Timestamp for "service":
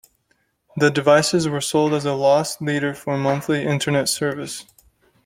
4.09-4.65